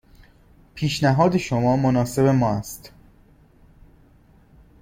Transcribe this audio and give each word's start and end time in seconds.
پیشنهاد 0.75 1.37
شما 1.37 1.75
مناسب 1.77 2.21
ما 2.25 2.49
است. 2.51 2.91